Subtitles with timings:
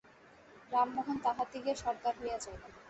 [0.71, 2.67] রামমোহন তাহাদিগের সর্দার হইয়া যাইবে।